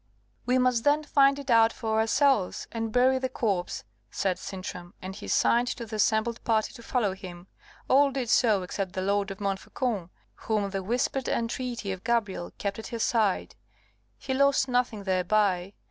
[0.47, 5.15] "We must then find it out for ourselves, and bury the corpse," said Sintram; and
[5.15, 7.45] he signed to the assembled party to follow him.
[7.87, 12.79] All did so except the Lord of Montfaucon, whom the whispered entreaty of Gabrielle kept
[12.79, 13.53] at her side.
[14.17, 15.73] He lost nothing thereby.